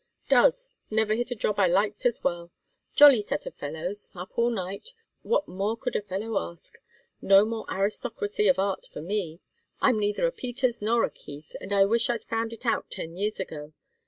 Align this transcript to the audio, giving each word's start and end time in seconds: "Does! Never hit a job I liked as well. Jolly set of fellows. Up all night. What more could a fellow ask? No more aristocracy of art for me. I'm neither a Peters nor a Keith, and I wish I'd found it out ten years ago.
"Does! 0.29 0.71
Never 0.89 1.13
hit 1.13 1.29
a 1.29 1.35
job 1.35 1.59
I 1.59 1.67
liked 1.67 2.07
as 2.07 2.23
well. 2.23 2.49
Jolly 2.95 3.21
set 3.21 3.45
of 3.45 3.53
fellows. 3.53 4.11
Up 4.15 4.35
all 4.35 4.49
night. 4.49 4.93
What 5.21 5.47
more 5.47 5.77
could 5.77 5.95
a 5.95 6.01
fellow 6.01 6.39
ask? 6.49 6.75
No 7.21 7.45
more 7.45 7.67
aristocracy 7.71 8.47
of 8.47 8.57
art 8.57 8.87
for 8.87 9.03
me. 9.03 9.41
I'm 9.79 9.99
neither 9.99 10.25
a 10.25 10.31
Peters 10.31 10.81
nor 10.81 11.03
a 11.03 11.11
Keith, 11.11 11.55
and 11.61 11.71
I 11.71 11.85
wish 11.85 12.09
I'd 12.09 12.23
found 12.23 12.51
it 12.51 12.65
out 12.65 12.89
ten 12.89 13.15
years 13.15 13.39
ago. 13.39 13.73